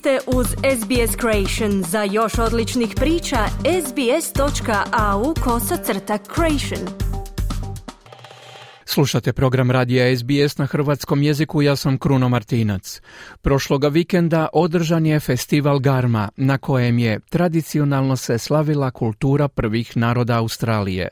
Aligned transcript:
ste 0.00 0.18
uz 0.26 0.46
SBS 0.46 1.16
Creation. 1.20 1.82
Za 1.82 2.02
još 2.02 2.38
odličnih 2.38 2.92
priča, 2.96 3.46
sbs.au 3.86 5.34
kosacrta 5.44 6.18
creation. 6.34 6.88
Slušate 8.84 9.32
program 9.32 9.70
radija 9.70 10.16
SBS 10.16 10.58
na 10.58 10.66
hrvatskom 10.66 11.22
jeziku, 11.22 11.62
ja 11.62 11.76
sam 11.76 11.98
Kruno 11.98 12.28
Martinac. 12.28 13.00
Prošloga 13.40 13.88
vikenda 13.88 14.48
održan 14.52 15.06
je 15.06 15.20
festival 15.20 15.78
Garma, 15.78 16.28
na 16.36 16.58
kojem 16.58 16.98
je 16.98 17.20
tradicionalno 17.30 18.16
se 18.16 18.38
slavila 18.38 18.90
kultura 18.90 19.48
prvih 19.48 19.96
naroda 19.96 20.38
Australije. 20.38 21.08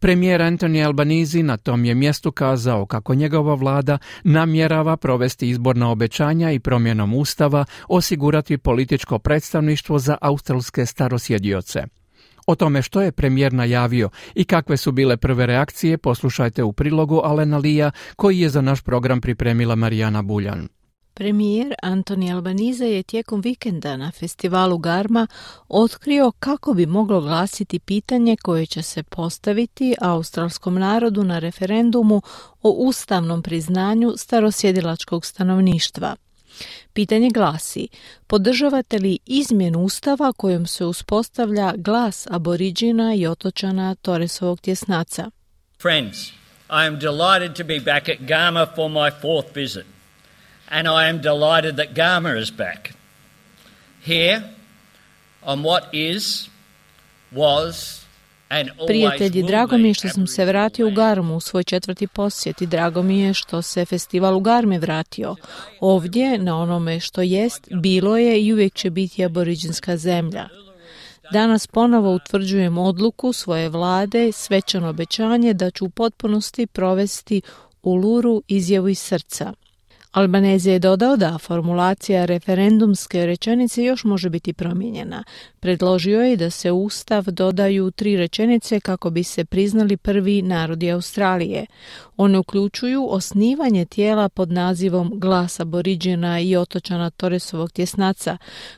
Premijer 0.00 0.40
Anthony 0.40 0.86
Albanizi 0.86 1.42
na 1.42 1.56
tom 1.56 1.84
je 1.84 1.94
mjestu 1.94 2.32
kazao 2.32 2.86
kako 2.86 3.14
njegova 3.14 3.54
vlada 3.54 3.98
namjerava 4.24 4.96
provesti 4.96 5.48
izborna 5.48 5.90
obećanja 5.90 6.50
i 6.50 6.58
promjenom 6.58 7.14
ustava 7.14 7.64
osigurati 7.88 8.58
političko 8.58 9.18
predstavništvo 9.18 9.98
za 9.98 10.16
australske 10.20 10.86
starosjedioce. 10.86 11.84
O 12.46 12.54
tome 12.54 12.82
što 12.82 13.02
je 13.02 13.12
premijer 13.12 13.52
najavio 13.52 14.10
i 14.34 14.44
kakve 14.44 14.76
su 14.76 14.92
bile 14.92 15.16
prve 15.16 15.46
reakcije 15.46 15.98
poslušajte 15.98 16.62
u 16.62 16.72
prilogu 16.72 17.20
Alena 17.24 17.58
Lija 17.58 17.90
koji 18.16 18.38
je 18.38 18.48
za 18.48 18.60
naš 18.60 18.82
program 18.82 19.20
pripremila 19.20 19.74
Marijana 19.74 20.22
Buljan. 20.22 20.68
Premijer 21.14 21.74
Antoni 21.82 22.32
Albaniza 22.32 22.84
je 22.84 23.02
tijekom 23.02 23.40
vikenda 23.40 23.96
na 23.96 24.10
festivalu 24.10 24.78
Garma 24.78 25.26
otkrio 25.68 26.32
kako 26.38 26.74
bi 26.74 26.86
moglo 26.86 27.20
glasiti 27.20 27.78
pitanje 27.78 28.36
koje 28.42 28.66
će 28.66 28.82
se 28.82 29.02
postaviti 29.02 29.94
australskom 30.00 30.74
narodu 30.74 31.24
na 31.24 31.38
referendumu 31.38 32.22
o 32.62 32.70
ustavnom 32.70 33.42
priznanju 33.42 34.14
starosjedilačkog 34.16 35.26
stanovništva. 35.26 36.16
Pitanje 36.92 37.30
glasi, 37.30 37.88
podržavate 38.26 38.98
li 38.98 39.18
izmjenu 39.26 39.80
ustava 39.80 40.32
kojom 40.32 40.66
se 40.66 40.84
uspostavlja 40.84 41.74
glas 41.76 42.26
aboriđina 42.30 43.14
i 43.14 43.26
otočana 43.26 43.94
Toresovog 43.94 44.60
tjesnaca? 44.60 45.30
Friends, 45.82 46.18
I 46.70 46.86
am 46.86 46.98
delighted 46.98 47.56
to 47.56 47.64
be 47.64 47.78
back 47.78 48.08
at 48.08 48.18
Garma 48.20 48.66
for 48.74 48.90
my 48.90 49.10
fourth 49.22 49.56
visit. 49.56 49.91
And 50.72 50.88
I 50.88 51.08
am 51.10 51.20
delighted 51.20 51.76
that 51.76 51.94
Garma 51.94 52.40
is 52.42 52.50
back. 52.50 52.94
Here, 54.06 54.42
on 55.42 55.62
what 55.62 55.82
is, 55.92 56.48
was, 57.30 58.02
Prijatelji, 58.86 59.42
drago 59.42 59.78
mi 59.78 59.88
je 59.88 59.94
što 59.94 60.08
sam 60.08 60.26
se 60.26 60.44
vratio 60.44 60.88
u 60.88 60.90
Garmu 60.90 61.36
u 61.36 61.40
svoj 61.40 61.64
četvrti 61.64 62.06
posjet 62.06 62.62
i 62.62 62.66
drago 62.66 63.02
mi 63.02 63.20
je 63.20 63.34
što 63.34 63.62
se 63.62 63.84
festival 63.84 64.36
u 64.36 64.40
Garme 64.40 64.78
vratio. 64.78 65.36
Ovdje, 65.80 66.38
na 66.38 66.58
onome 66.58 67.00
što 67.00 67.22
jest, 67.22 67.68
bilo 67.70 68.16
je 68.16 68.42
i 68.42 68.52
uvijek 68.52 68.74
će 68.74 68.90
biti 68.90 69.24
aboriđinska 69.24 69.96
zemlja. 69.96 70.48
Danas 71.32 71.66
ponovo 71.66 72.14
utvrđujem 72.14 72.78
odluku 72.78 73.32
svoje 73.32 73.68
vlade, 73.68 74.32
svečano 74.32 74.88
obećanje 74.88 75.54
da 75.54 75.70
ću 75.70 75.84
u 75.84 75.90
potpunosti 75.90 76.66
provesti 76.66 77.42
u 77.82 77.94
Luru 77.94 78.42
izjavu 78.48 78.88
iz 78.88 78.98
srca. 78.98 79.52
Albaneze 80.12 80.72
je 80.72 80.78
dodao 80.78 81.16
da 81.16 81.38
formulacija 81.38 82.24
referendumske 82.24 83.26
rečenice 83.26 83.84
još 83.84 84.04
može 84.04 84.30
biti 84.30 84.52
promijenjena. 84.52 85.24
Predložio 85.60 86.22
je 86.22 86.36
da 86.36 86.50
se 86.50 86.72
Ustav 86.72 87.24
dodaju 87.24 87.90
tri 87.90 88.16
rečenice 88.16 88.80
kako 88.80 89.10
bi 89.10 89.24
se 89.24 89.44
priznali 89.44 89.96
prvi 89.96 90.42
narodi 90.42 90.90
Australije. 90.90 91.66
One 92.16 92.38
uključuju 92.38 93.06
osnivanje 93.10 93.84
tijela 93.84 94.28
pod 94.28 94.52
nazivom 94.52 95.12
Glas 95.14 95.60
aboriđena 95.60 96.40
i 96.40 96.56
otočana 96.56 97.10
Toresovog 97.10 97.72
tjesnaca, 97.72 98.36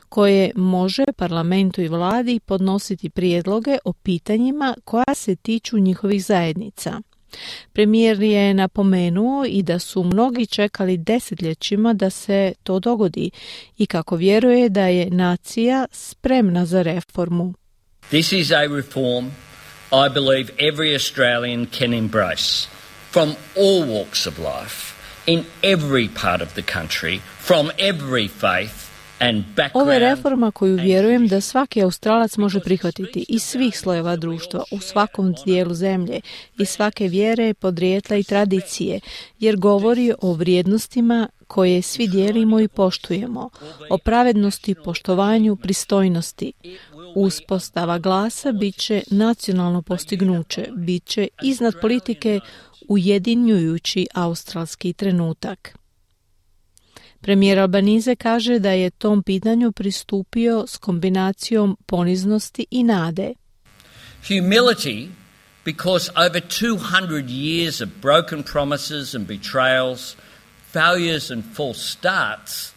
koje 0.09 0.51
može 0.55 1.03
parlamentu 1.17 1.81
i 1.81 1.87
vladi 1.87 2.39
podnositi 2.39 3.09
prijedloge 3.09 3.77
o 3.85 3.93
pitanjima 3.93 4.75
koja 4.83 5.15
se 5.15 5.35
tiču 5.35 5.77
njihovih 5.77 6.25
zajednica. 6.25 7.01
Premijer 7.73 8.21
je 8.21 8.53
napomenuo 8.53 9.45
i 9.45 9.63
da 9.63 9.79
su 9.79 10.03
mnogi 10.03 10.45
čekali 10.45 10.97
desetljećima 10.97 11.93
da 11.93 12.09
se 12.09 12.53
to 12.63 12.79
dogodi 12.79 13.31
i 13.77 13.85
kako 13.85 14.15
vjeruje 14.15 14.69
da 14.69 14.87
je 14.87 15.09
nacija 15.09 15.85
spremna 15.91 16.65
za 16.65 16.81
reformu. 16.81 17.53
This 18.09 18.31
is 18.31 18.51
a 18.51 18.65
reform 18.75 19.25
I 19.91 20.09
believe 20.09 20.49
every 20.57 20.93
Australian 20.93 21.67
can 21.79 21.93
embrace 21.93 22.67
from 23.11 23.35
all 23.55 23.83
walks 23.85 24.27
of 24.27 24.39
life 24.39 24.95
in 25.25 25.45
every 25.63 26.09
part 26.21 26.41
of 26.41 26.53
the 26.53 26.61
country 26.61 27.19
from 27.39 27.71
every 27.77 28.27
faith 28.27 28.84
ovo 29.73 29.91
je 29.91 29.99
reforma 29.99 30.51
koju 30.51 30.75
vjerujem 30.75 31.27
da 31.27 31.41
svaki 31.41 31.81
Australac 31.81 32.37
može 32.37 32.59
prihvatiti 32.59 33.25
iz 33.29 33.43
svih 33.43 33.79
slojeva 33.79 34.15
društva, 34.15 34.63
u 34.71 34.79
svakom 34.79 35.35
dijelu 35.45 35.73
zemlje, 35.73 36.21
i 36.59 36.65
svake 36.65 37.07
vjere, 37.07 37.53
podrijetla 37.53 38.17
i 38.17 38.23
tradicije, 38.23 38.99
jer 39.39 39.57
govori 39.57 40.13
o 40.21 40.33
vrijednostima 40.33 41.29
koje 41.47 41.81
svi 41.81 42.07
dijelimo 42.07 42.59
i 42.59 42.67
poštujemo, 42.67 43.49
o 43.89 43.97
pravednosti, 43.97 44.75
poštovanju, 44.83 45.55
pristojnosti. 45.55 46.53
Uspostava 47.15 47.99
glasa 47.99 48.51
bit 48.51 48.77
će 48.77 49.03
nacionalno 49.11 49.81
postignuće, 49.81 50.67
bit 50.75 51.05
će 51.05 51.27
iznad 51.43 51.73
politike 51.81 52.39
ujedinjujući 52.87 54.07
australski 54.13 54.93
trenutak. 54.93 55.77
Premijer 57.25 57.59
Albanize 57.59 58.15
kaže 58.15 58.59
da 58.59 58.71
je 58.71 58.89
tom 58.89 59.23
pitanju 59.23 59.71
pristupio 59.71 60.67
s 60.67 60.77
kombinacijom 60.77 61.77
poniznosti 61.85 62.65
i 62.71 62.83
nade. 62.83 63.33
Humility 64.27 65.07
because 65.63 66.11
over 66.15 66.41
200 66.41 67.29
years 67.29 67.81
of 67.81 67.89
broken 68.01 68.43
promises 68.43 69.15
and 69.15 69.27
betrayals, 69.27 70.15
failures 70.73 71.31
and 71.31 71.43
false 71.55 71.79
starts. 71.79 72.74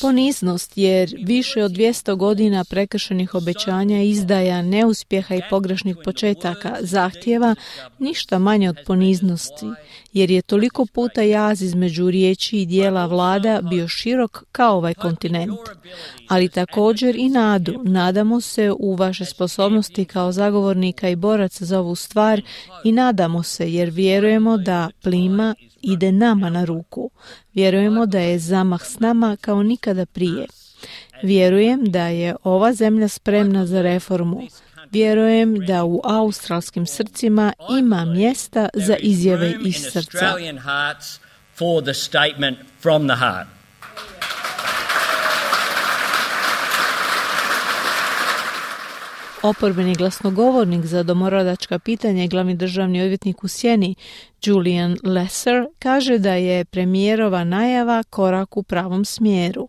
Poniznost 0.00 0.72
jer 0.76 1.14
više 1.24 1.64
od 1.64 1.72
200 1.72 2.16
godina 2.16 2.64
prekršenih 2.64 3.34
obećanja, 3.34 4.02
izdaja, 4.02 4.62
neuspjeha 4.62 5.34
i 5.34 5.42
pogrešnih 5.50 5.96
početaka 6.04 6.76
zahtjeva 6.80 7.54
ništa 7.98 8.38
manje 8.38 8.68
od 8.68 8.76
poniznosti, 8.86 9.66
jer 10.12 10.30
je 10.30 10.42
toliko 10.42 10.86
puta 10.86 11.22
jaz 11.22 11.62
između 11.62 12.10
riječi 12.10 12.58
i 12.58 12.66
dijela 12.66 13.06
vlada 13.06 13.60
bio 13.70 13.88
širok 13.88 14.44
kao 14.52 14.76
ovaj 14.76 14.94
kontinent. 14.94 15.60
Ali 16.28 16.48
također 16.48 17.16
i 17.16 17.28
nadu. 17.28 17.80
Nadamo 17.84 18.40
se 18.40 18.72
u 18.78 18.94
vaše 18.94 19.24
sposobnosti 19.24 20.04
kao 20.04 20.32
zagovornika 20.32 21.08
i 21.08 21.16
boraca 21.16 21.64
za 21.64 21.80
ovu 21.80 21.94
stvar 21.94 22.42
i 22.84 22.92
nadamo 22.92 23.42
se 23.42 23.72
jer 23.72 23.90
vjerujemo 23.90 24.56
da 24.56 24.90
plima 25.02 25.54
ide 25.82 26.12
nama 26.12 26.50
na 26.50 26.64
ruku. 26.64 27.10
Vjerujemo 27.54 28.06
da 28.06 28.18
je 28.18 28.38
zamah 28.38 28.84
s 28.84 29.00
nama 29.00 29.36
kao 29.40 29.62
nikada 29.62 30.06
prije. 30.06 30.46
Vjerujem 31.22 31.84
da 31.84 32.06
je 32.06 32.36
ova 32.44 32.72
zemlja 32.72 33.08
spremna 33.08 33.66
za 33.66 33.82
reformu. 33.82 34.42
Vjerujem 34.92 35.66
da 35.66 35.84
u 35.84 36.00
australskim 36.04 36.86
srcima 36.86 37.52
ima 37.78 38.04
mjesta 38.04 38.68
za 38.74 38.96
izjave 38.96 39.54
iz 39.64 39.76
srca. 39.92 40.34
Oporbeni 49.42 49.94
glasnogovornik 49.94 50.84
za 50.84 51.02
domorodačka 51.02 51.78
pitanja 51.78 52.24
i 52.24 52.28
glavni 52.28 52.54
državni 52.54 53.02
odvjetnik 53.02 53.44
u 53.44 53.48
Sjeni, 53.48 53.94
Julian 54.44 54.96
Lesser, 55.04 55.66
kaže 55.78 56.18
da 56.18 56.34
je 56.34 56.64
premijerova 56.64 57.44
najava 57.44 58.02
korak 58.02 58.56
u 58.56 58.62
pravom 58.62 59.04
smjeru. 59.04 59.68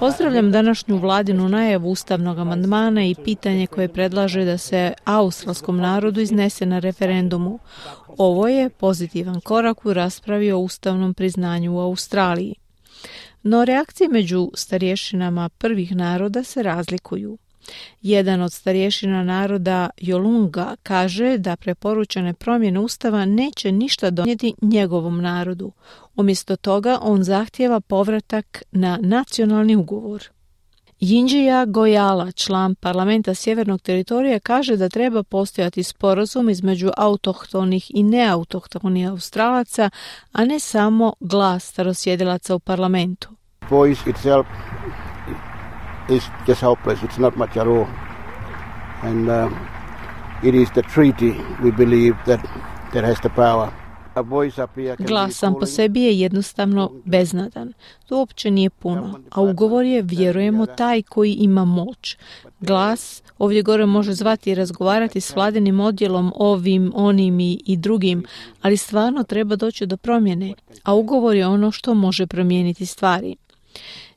Pozdravljam 0.00 0.52
današnju 0.52 0.96
vladinu 0.96 1.48
najavu 1.48 1.90
ustavnog 1.90 2.38
amandmana 2.38 3.04
i 3.04 3.14
pitanje 3.24 3.66
koje 3.66 3.88
predlaže 3.88 4.44
da 4.44 4.58
se 4.58 4.92
australskom 5.04 5.76
narodu 5.76 6.20
iznese 6.20 6.66
na 6.66 6.78
referendumu. 6.78 7.58
Ovo 8.18 8.48
je 8.48 8.70
pozitivan 8.70 9.40
korak 9.40 9.86
u 9.86 9.92
raspravi 9.92 10.52
o 10.52 10.58
ustavnom 10.58 11.14
priznanju 11.14 11.74
u 11.74 11.80
Australiji. 11.80 12.61
No 13.42 13.64
reakcije 13.64 14.08
među 14.08 14.50
starješinama 14.54 15.48
prvih 15.48 15.96
naroda 15.96 16.44
se 16.44 16.62
razlikuju. 16.62 17.38
Jedan 18.02 18.42
od 18.42 18.52
starješina 18.52 19.24
naroda 19.24 19.90
Jolunga 19.96 20.76
kaže 20.82 21.38
da 21.38 21.56
preporučene 21.56 22.34
promjene 22.34 22.80
ustava 22.80 23.24
neće 23.24 23.72
ništa 23.72 24.10
donijeti 24.10 24.54
njegovom 24.62 25.22
narodu. 25.22 25.72
Umjesto 26.16 26.56
toga 26.56 26.98
on 27.02 27.22
zahtjeva 27.22 27.80
povratak 27.80 28.62
na 28.72 28.98
nacionalni 29.02 29.76
ugovor. 29.76 30.28
Jinđija 31.04 31.64
Gojala, 31.64 32.32
član 32.32 32.74
parlamenta 32.74 33.34
Sjevernog 33.34 33.80
teritorija, 33.80 34.38
kaže 34.38 34.76
da 34.76 34.88
treba 34.88 35.22
postojati 35.22 35.82
sporazum 35.82 36.48
između 36.48 36.90
autohtonih 36.96 37.90
i 37.94 38.02
neautohtonih 38.02 39.08
Australaca, 39.08 39.90
a 40.32 40.44
ne 40.44 40.58
samo 40.58 41.12
glas 41.20 41.64
starosjedilaca 41.64 42.54
u 42.54 42.58
parlamentu. 42.58 43.28
Voice. 43.70 44.00
And 49.02 49.28
uh, 49.28 49.50
it 50.42 50.54
is 50.54 50.68
the 50.70 50.82
treaty 50.82 51.32
we 51.62 51.76
believe 51.76 52.16
that 52.92 53.04
has 53.04 53.20
the 53.20 53.28
power. 53.28 53.81
Glas 54.98 55.34
sam 55.34 55.54
po 55.60 55.66
sebi 55.66 56.00
je 56.00 56.18
jednostavno 56.18 56.90
beznadan. 57.04 57.72
To 58.06 58.18
uopće 58.18 58.50
nije 58.50 58.70
puno, 58.70 59.20
a 59.30 59.40
ugovor 59.40 59.84
je, 59.84 60.02
vjerujemo, 60.02 60.66
taj 60.66 61.02
koji 61.02 61.32
ima 61.32 61.64
moć. 61.64 62.16
Glas 62.60 63.22
ovdje 63.38 63.62
gore 63.62 63.86
može 63.86 64.12
zvati 64.12 64.50
i 64.50 64.54
razgovarati 64.54 65.20
s 65.20 65.34
vladinim 65.34 65.80
odjelom 65.80 66.32
ovim, 66.36 66.92
onim 66.94 67.40
i 67.40 67.76
drugim, 67.76 68.24
ali 68.62 68.76
stvarno 68.76 69.22
treba 69.22 69.56
doći 69.56 69.86
do 69.86 69.96
promjene, 69.96 70.54
a 70.82 70.94
ugovor 70.94 71.36
je 71.36 71.46
ono 71.46 71.70
što 71.70 71.94
može 71.94 72.26
promijeniti 72.26 72.86
stvari. 72.86 73.36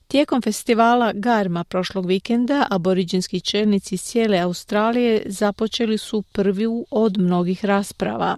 Tijekom 0.08 0.42
festivala 0.42 1.12
Garma 1.14 1.64
prošlog 1.64 2.06
vikenda 2.06 2.68
aboriđinski 2.70 3.42
čelnici 3.42 3.96
iz 3.96 4.02
cijele 4.02 4.40
Australije 4.40 5.24
započeli 5.26 5.98
su 5.98 6.22
prvi 6.22 6.66
od 6.92 7.18
mnogih 7.18 7.66
rasprava. 7.66 8.38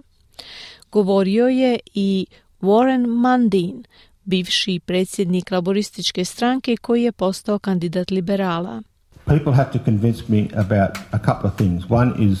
Govorio 0.92 1.48
je 1.48 1.78
i 1.94 2.26
Warren 2.60 3.06
Mundine, 3.06 3.82
bivši 4.24 4.80
predsjednik 4.86 5.50
laborističke 5.50 6.24
stranke 6.24 6.76
koji 6.76 7.02
je 7.02 7.12
postao 7.12 7.58
kandidat 7.58 8.10
liberala. 8.10 8.82
People 9.24 9.52
have 9.52 9.72
to 9.72 9.78
convince 9.84 10.22
me 10.28 10.46
about 10.54 10.98
a 11.10 11.18
couple 11.18 11.50
of 11.50 11.56
things. 11.56 11.84
One 11.88 12.12
is 12.18 12.38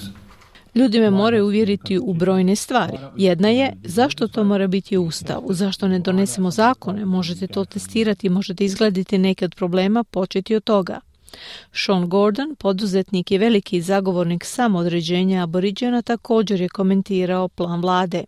Ljudi 0.74 1.00
me 1.00 1.10
moraju 1.10 1.44
uvjeriti 1.44 1.98
u 1.98 2.14
brojne 2.14 2.56
stvari. 2.56 2.98
Jedna 3.16 3.48
je 3.48 3.72
zašto 3.84 4.28
to 4.28 4.44
mora 4.44 4.66
biti 4.66 4.96
u 4.96 5.04
ustavu, 5.04 5.54
zašto 5.54 5.88
ne 5.88 5.98
donesemo 5.98 6.50
zakone, 6.50 7.04
možete 7.04 7.46
to 7.46 7.64
testirati, 7.64 8.28
možete 8.28 8.64
izgledati 8.64 9.18
neke 9.18 9.44
od 9.44 9.54
problema, 9.54 10.04
početi 10.04 10.56
od 10.56 10.64
toga. 10.64 11.00
Sean 11.72 12.08
Gordon, 12.08 12.56
poduzetnik 12.58 13.30
i 13.30 13.38
veliki 13.38 13.80
zagovornik 13.80 14.44
samodređenja 14.44 15.42
aboriđena, 15.42 16.02
također 16.02 16.60
je 16.60 16.68
komentirao 16.68 17.48
plan 17.48 17.80
vlade. 17.80 18.24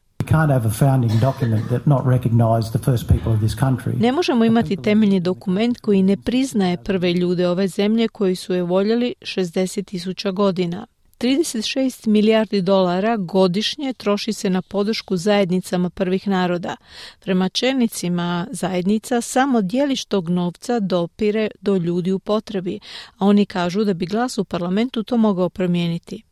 Ne 4.01 4.13
možemo 4.13 4.45
imati 4.45 4.77
temeljni 4.77 5.21
dokument 5.21 5.81
koji 5.81 6.03
ne 6.03 6.17
priznaje 6.17 6.77
prve 6.77 7.13
ljude 7.13 7.49
ove 7.49 7.69
zemlje 7.69 8.09
koji 8.09 8.37
su 8.37 8.55
je 8.55 8.63
voljeli 8.63 9.15
60 9.21 9.85
tisuća 9.85 10.31
godina. 10.31 10.87
36 11.21 12.07
milijardi 12.07 12.63
dolara 12.63 13.17
godišnje 13.17 13.93
troši 13.93 14.33
se 14.33 14.51
na 14.51 14.63
podršku 14.63 15.17
zajednicama 15.17 15.91
prvih 15.91 16.29
naroda. 16.29 16.77
Prema 17.21 17.49
čelnicima 17.49 18.47
zajednica 18.51 19.21
samo 19.21 19.63
dijeliš 19.63 20.05
tog 20.05 20.29
novca 20.29 20.81
dopire 20.81 21.49
do 21.61 21.77
ljudi 21.77 22.13
u 22.13 22.19
potrebi, 22.19 22.81
a 23.19 23.27
oni 23.27 23.47
kažu 23.47 23.85
da 23.85 23.95
bi 23.95 24.07
glas 24.07 24.39
u 24.39 24.45
parlamentu 24.45 25.03
to 25.03 25.17
mogao 25.17 25.49
promijeniti. 25.49 26.23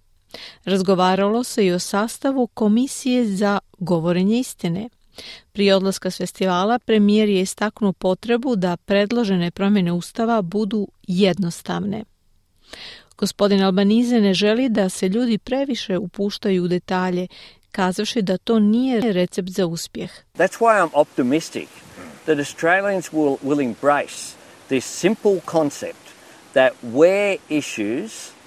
Razgovaralo 0.64 1.44
se 1.44 1.66
i 1.66 1.72
o 1.72 1.78
sastavu 1.78 2.46
Komisije 2.46 3.26
za 3.26 3.58
govorenje 3.78 4.38
istine. 4.38 4.88
Prije 5.52 5.74
odlaska 5.74 6.10
s 6.10 6.16
festivala 6.16 6.78
premijer 6.78 7.28
je 7.28 7.40
istaknuo 7.40 7.92
potrebu 7.92 8.56
da 8.56 8.76
predložene 8.76 9.50
promjene 9.50 9.92
ustava 9.92 10.42
budu 10.42 10.88
jednostavne. 11.02 12.04
Gospodin 13.16 13.62
Albanize 13.62 14.20
ne 14.20 14.34
želi 14.34 14.68
da 14.68 14.88
se 14.88 15.08
ljudi 15.08 15.38
previše 15.38 15.98
upuštaju 15.98 16.64
u 16.64 16.68
detalje, 16.68 17.26
kazavši 17.72 18.22
da 18.22 18.38
to 18.38 18.58
nije 18.58 19.12
recept 19.12 19.48
za 19.48 19.66
uspjeh. 19.66 20.10
That's 20.34 20.58
why 20.60 20.82
I'm 20.82 20.90
optimistic 20.92 21.68
that 22.24 22.38
Australians 22.38 23.10
will, 23.12 23.36
will 23.44 23.60
embrace 23.60 24.34
this 24.68 24.84
simple 24.84 25.40
concept 25.50 26.08
that 26.52 26.72
where 26.82 27.38
issues 27.48 28.37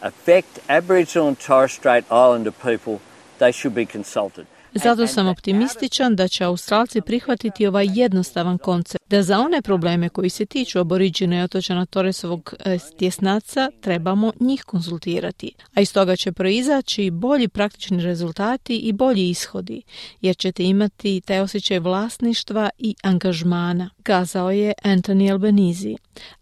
affect 0.00 0.58
Aboriginal 0.68 1.28
and 1.28 1.46
Torres 1.46 1.72
Strait 1.72 2.04
Islander 2.10 2.52
people, 2.52 2.98
they 3.38 3.52
should 3.52 3.74
be 3.74 3.86
consulted. 3.86 4.46
Zato 4.74 5.06
sam 5.06 5.28
optimističan 5.28 6.16
da 6.16 6.28
će 6.28 6.44
Australci 6.44 7.00
prihvatiti 7.00 7.66
ovaj 7.66 7.86
jednostavan 7.94 8.58
koncept, 8.58 9.05
da 9.10 9.22
za 9.22 9.38
one 9.38 9.62
probleme 9.62 10.08
koji 10.08 10.30
se 10.30 10.46
tiču 10.46 10.78
aboriđine 10.78 11.38
i 11.38 11.42
otočana 11.42 11.86
Torresovog 11.86 12.54
e, 12.64 12.78
tjesnaca 12.98 13.68
trebamo 13.80 14.32
njih 14.40 14.64
konsultirati, 14.64 15.52
a 15.74 15.80
iz 15.80 15.92
toga 15.92 16.16
će 16.16 16.32
proizaći 16.32 17.10
bolji 17.10 17.48
praktični 17.48 18.02
rezultati 18.02 18.76
i 18.76 18.92
bolji 18.92 19.30
ishodi, 19.30 19.82
jer 20.20 20.36
ćete 20.36 20.64
imati 20.64 21.20
taj 21.20 21.40
osjećaj 21.40 21.78
vlasništva 21.78 22.70
i 22.78 22.94
angažmana, 23.02 23.90
kazao 24.02 24.50
je 24.50 24.72
Anthony 24.84 25.32
Albanese. 25.32 25.94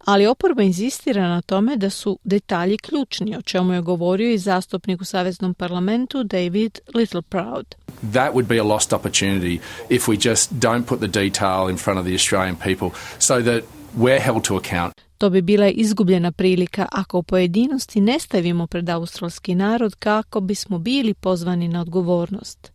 Ali 0.05 0.27
oporba 0.27 0.63
inzistira 0.63 1.27
na 1.27 1.41
tome 1.41 1.75
da 1.75 1.89
su 1.89 2.19
detalji 2.23 2.77
ključni, 2.77 3.37
o 3.37 3.41
čemu 3.41 3.73
je 3.73 3.81
govorio 3.81 4.33
i 4.33 4.37
zastupnik 4.37 5.01
u 5.01 5.05
Saveznom 5.05 5.53
parlamentu 5.53 6.23
David 6.23 6.79
Littleproud. 6.95 7.75
That 8.13 8.33
would 8.33 8.47
be 8.47 8.59
a 8.59 8.63
lost 8.63 8.93
opportunity 8.93 9.59
if 9.89 10.07
we 10.07 10.29
just 10.29 10.53
don't 10.53 10.85
put 10.85 10.99
the 10.99 11.07
detail 11.07 11.69
in 11.69 11.77
front 11.77 11.99
of 11.99 12.05
the 12.05 12.13
Australian 12.13 12.54
people 12.63 12.89
so 13.19 13.41
that 13.41 13.63
we're 13.97 14.19
held 14.19 14.43
to 14.43 14.57
account. 14.57 15.05
To 15.17 15.29
bi 15.29 15.41
bila 15.41 15.69
izgubljena 15.69 16.31
prilika 16.31 16.87
ako 16.91 17.17
u 17.17 17.23
pojedinosti 17.23 18.01
ne 18.01 18.19
stavimo 18.19 18.67
pred 18.67 18.89
australski 18.89 19.55
narod 19.55 19.95
kako 19.95 20.39
bismo 20.39 20.77
bili 20.77 21.13
pozvani 21.13 21.67
na 21.67 21.81
odgovornost. 21.81 22.71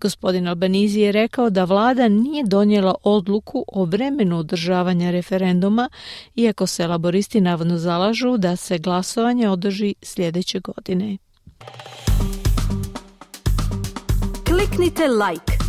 Gospodin 0.00 0.48
Albanizi 0.48 1.00
je 1.00 1.12
rekao 1.12 1.50
da 1.50 1.64
vlada 1.64 2.08
nije 2.08 2.44
donijela 2.44 2.94
odluku 3.02 3.64
o 3.68 3.84
vremenu 3.84 4.38
održavanja 4.38 5.10
referenduma, 5.10 5.88
iako 6.34 6.66
se 6.66 6.86
laboristi 6.86 7.40
navodno 7.40 7.78
zalažu 7.78 8.36
da 8.36 8.56
se 8.56 8.78
glasovanje 8.78 9.48
održi 9.48 9.94
sljedeće 10.02 10.60
godine. 10.60 11.18
Kliknite 14.46 15.08
like, 15.08 15.61